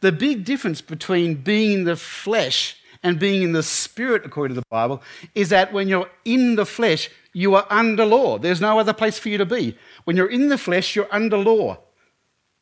[0.00, 4.60] The big difference between being in the flesh and being in the spirit, according to
[4.60, 5.02] the Bible,
[5.34, 8.38] is that when you're in the flesh, you are under law.
[8.38, 9.78] There's no other place for you to be.
[10.04, 11.78] When you're in the flesh, you're under law.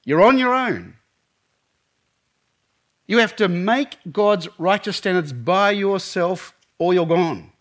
[0.05, 0.97] You're on your own.
[3.07, 7.53] You have to make God's righteous standards by yourself or you're gone.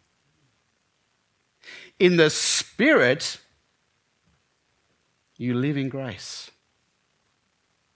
[2.00, 3.40] In the Spirit,
[5.38, 6.52] you live in grace.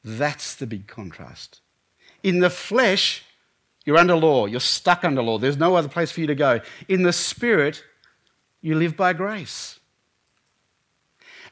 [0.03, 1.61] That's the big contrast.
[2.23, 3.23] In the flesh,
[3.85, 4.45] you're under law.
[4.45, 5.37] You're stuck under law.
[5.37, 6.61] There's no other place for you to go.
[6.87, 7.83] In the Spirit,
[8.61, 9.79] you live by grace.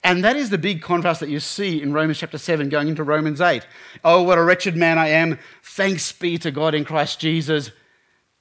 [0.04, 3.04] And that is the big contrast that you see in Romans chapter 7 going into
[3.04, 3.66] Romans 8.
[4.04, 5.40] Oh, what a wretched man I am.
[5.64, 7.72] Thanks be to God in Christ Jesus,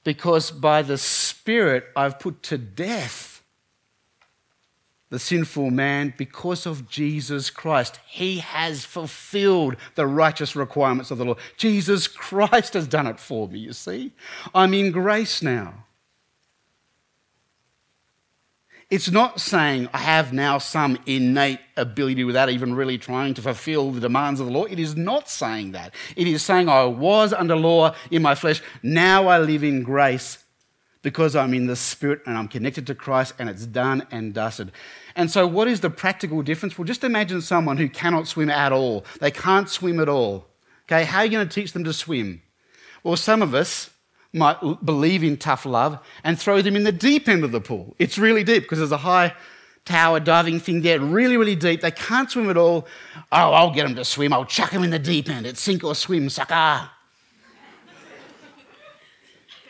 [0.03, 3.34] because by the Spirit I've put to death
[5.15, 8.01] the sinful man because of Jesus Christ.
[8.05, 11.35] He has fulfilled the righteous requirements of the law.
[11.55, 14.11] Jesus Christ has done it for me, you see.
[14.53, 15.85] I'm in grace now.
[18.89, 23.91] It's not saying I have now some innate ability without even really trying to fulfill
[23.91, 24.65] the demands of the law.
[24.65, 25.95] It is not saying that.
[26.17, 28.61] It is saying I was under law in my flesh.
[28.83, 30.39] Now I live in grace
[31.05, 34.71] because I'm in the Spirit and I'm connected to Christ and it's done and dusted.
[35.15, 36.77] And so, what is the practical difference?
[36.77, 39.05] Well, just imagine someone who cannot swim at all.
[39.21, 40.47] They can't swim at all.
[40.83, 42.41] Okay, how are you going to teach them to swim?
[43.03, 43.89] Well, some of us
[44.33, 47.95] might believe in tough love and throw them in the deep end of the pool.
[47.97, 49.33] It's really deep because there's a high
[49.85, 51.81] tower diving thing there, really, really deep.
[51.81, 52.87] They can't swim at all.
[53.31, 54.33] Oh, I'll get them to swim.
[54.33, 55.45] I'll chuck them in the deep end.
[55.45, 56.89] It's sink or swim, sucker.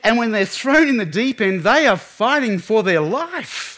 [0.04, 3.75] And when they're thrown in the deep end, they are fighting for their life.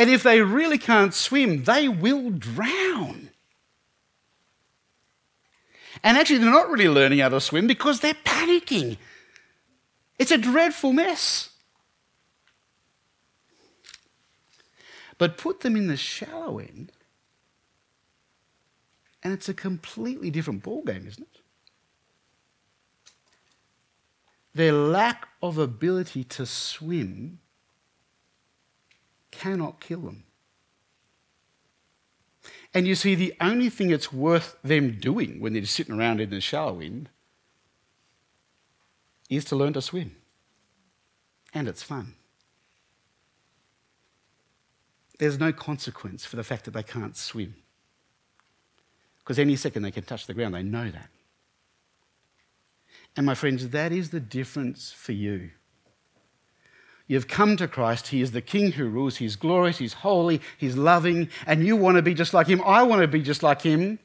[0.00, 3.28] And if they really can't swim, they will drown.
[6.02, 8.96] And actually, they're not really learning how to swim because they're panicking.
[10.18, 11.50] It's a dreadful mess.
[15.18, 16.92] But put them in the shallow end,
[19.22, 21.42] and it's a completely different ballgame, isn't it?
[24.54, 27.40] Their lack of ability to swim
[29.30, 30.24] cannot kill them.
[32.72, 36.30] And you see, the only thing it's worth them doing when they're sitting around in
[36.30, 37.08] the shallow end
[39.28, 40.16] is to learn to swim.
[41.52, 42.14] And it's fun.
[45.20, 47.54] there's no consequence for the fact that they can't swim.
[49.18, 51.10] Because any second they can touch the ground, they know that.
[53.14, 55.50] And my friends, that is the difference for you.
[57.10, 58.06] You've come to Christ.
[58.06, 59.16] He is the King who rules.
[59.16, 59.78] He's glorious.
[59.78, 60.40] He's holy.
[60.56, 61.28] He's loving.
[61.44, 62.62] And you want to be just like Him.
[62.64, 63.98] I want to be just like Him.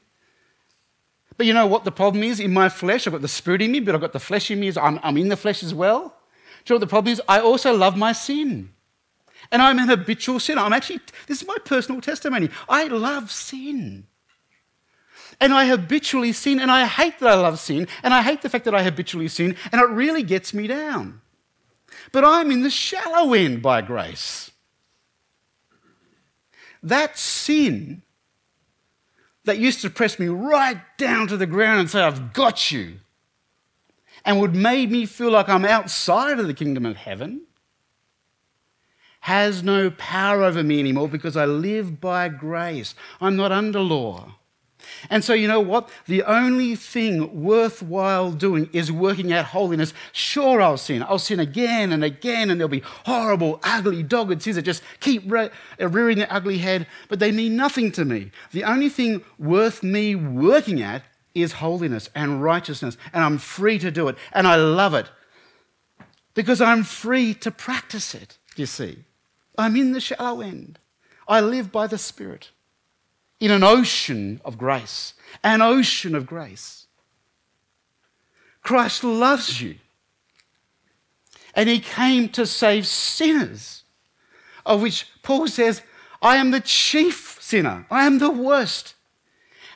[1.36, 2.40] But you know what the problem is?
[2.40, 4.58] In my flesh, I've got the Spirit in me, but I've got the flesh in
[4.58, 4.72] me.
[4.76, 6.16] I'm, I'm in the flesh as well.
[6.64, 7.22] Do you know what the problem is?
[7.28, 8.70] I also love my sin.
[9.52, 10.62] And I'm an habitual sinner.
[10.62, 10.98] I'm actually,
[11.28, 12.50] this is my personal testimony.
[12.68, 14.08] I love sin.
[15.38, 18.48] And I habitually sin, and I hate that I love sin, and I hate the
[18.48, 21.20] fact that I habitually sin, and it really gets me down.
[22.16, 24.50] But I'm in the shallow end by grace.
[26.82, 28.00] That sin
[29.44, 33.00] that used to press me right down to the ground and say, I've got you,
[34.24, 37.42] and would make me feel like I'm outside of the kingdom of heaven,
[39.20, 42.94] has no power over me anymore because I live by grace.
[43.20, 44.36] I'm not under law.
[45.10, 45.88] And so, you know what?
[46.06, 49.92] The only thing worthwhile doing is working out holiness.
[50.12, 51.02] Sure, I'll sin.
[51.02, 55.22] I'll sin again and again, and there'll be horrible, ugly, dogged sins that just keep
[55.26, 58.30] re- uh, rearing their ugly head, but they mean nothing to me.
[58.52, 61.02] The only thing worth me working at
[61.34, 65.10] is holiness and righteousness, and I'm free to do it, and I love it
[66.34, 69.04] because I'm free to practice it, you see.
[69.58, 70.78] I'm in the shallow end.
[71.26, 72.50] I live by the Spirit
[73.40, 75.14] in an ocean of grace.
[75.42, 76.86] An ocean of grace.
[78.62, 79.76] Christ loves you.
[81.54, 83.84] And he came to save sinners,
[84.66, 85.82] of which Paul says,
[86.20, 88.94] I am the chief sinner, I am the worst.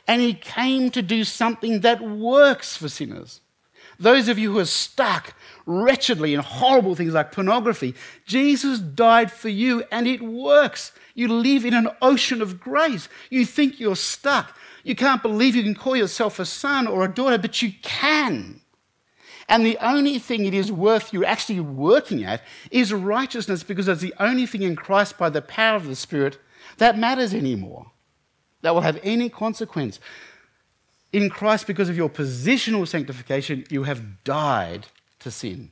[0.07, 3.41] And he came to do something that works for sinners.
[3.99, 5.35] Those of you who are stuck
[5.65, 7.95] wretchedly in horrible things like pornography,
[8.25, 10.91] Jesus died for you and it works.
[11.13, 13.09] You live in an ocean of grace.
[13.29, 14.57] You think you're stuck.
[14.83, 18.61] You can't believe you can call yourself a son or a daughter, but you can.
[19.47, 22.41] And the only thing it is worth you actually working at
[22.71, 26.39] is righteousness because it's the only thing in Christ by the power of the Spirit
[26.77, 27.91] that matters anymore,
[28.61, 29.99] that will have any consequence.
[31.11, 34.87] In Christ, because of your positional sanctification, you have died
[35.19, 35.71] to sin.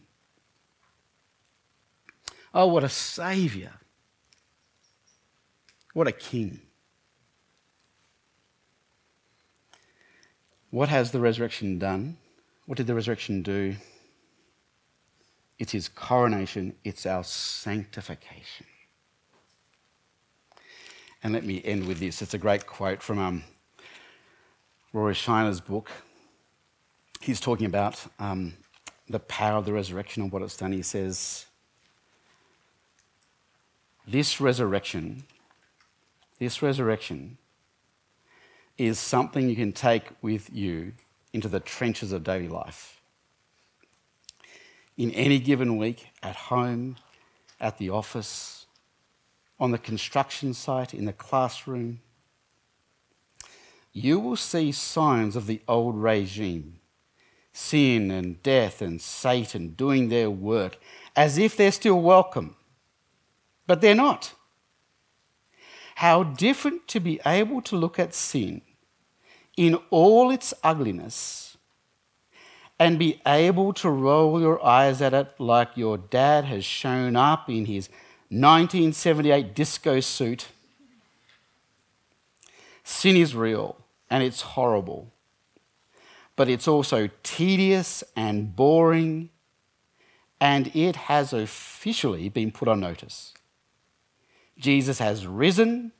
[2.53, 3.71] Oh, what a Saviour!
[5.93, 6.61] What a king.
[10.69, 12.17] What has the resurrection done?
[12.65, 13.75] What did the resurrection do?
[15.57, 18.65] It's his coronation, it's our sanctification.
[21.21, 22.21] And let me end with this.
[22.21, 23.43] It's a great quote from um,
[24.93, 25.89] Rory Shiner's book.
[27.19, 28.53] He's talking about um,
[29.09, 30.71] the power of the resurrection and what it's done.
[30.71, 31.45] He says,
[34.07, 35.23] This resurrection
[36.39, 37.37] this resurrection
[38.77, 40.93] is something you can take with you
[41.33, 43.01] into the trenches of daily life.
[44.97, 46.95] In any given week, at home,
[47.59, 48.65] at the office,
[49.59, 51.99] on the construction site, in the classroom,
[53.91, 56.79] you will see signs of the old regime
[57.59, 60.77] sin and death and Satan doing their work
[61.15, 62.55] as if they're still welcome.
[63.67, 64.33] But they're not.
[65.99, 68.61] How different to be able to look at sin
[69.57, 71.57] in all its ugliness
[72.79, 77.49] and be able to roll your eyes at it like your dad has shown up
[77.49, 77.89] in his
[78.29, 80.47] 1978 disco suit.
[82.85, 83.75] Sin is real
[84.09, 85.11] and it's horrible,
[86.37, 89.31] but it's also tedious and boring,
[90.39, 93.33] and it has officially been put on notice.
[94.59, 95.91] Jesus has risen.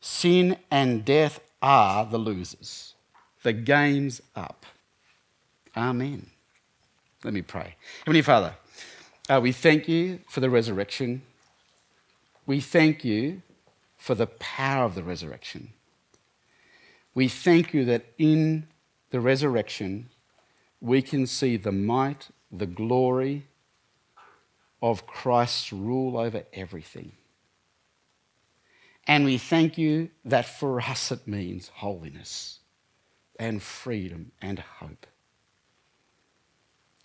[0.00, 2.94] Sin and death are the losers.
[3.42, 4.64] The game's up.
[5.76, 6.30] Amen.
[7.24, 7.76] Let me pray.
[8.00, 8.54] Heavenly Father,
[9.28, 11.22] uh, we thank you for the resurrection.
[12.46, 13.42] We thank you
[13.96, 15.70] for the power of the resurrection.
[17.14, 18.66] We thank you that in
[19.10, 20.10] the resurrection,
[20.80, 23.46] we can see the might, the glory
[24.82, 27.12] of Christ's rule over everything.
[29.06, 32.60] And we thank you that for us it means holiness
[33.38, 35.06] and freedom and hope.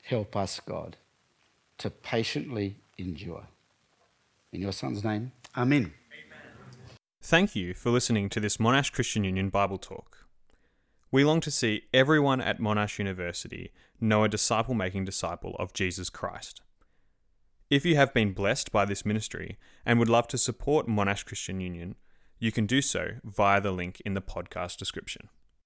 [0.03, 0.97] Help us, God,
[1.77, 3.47] to patiently endure.
[4.51, 5.93] In your Son's name, Amen.
[7.21, 10.25] Thank you for listening to this Monash Christian Union Bible Talk.
[11.11, 16.09] We long to see everyone at Monash University know a disciple making disciple of Jesus
[16.09, 16.61] Christ.
[17.69, 21.61] If you have been blessed by this ministry and would love to support Monash Christian
[21.61, 21.97] Union,
[22.39, 25.29] you can do so via the link in the podcast description.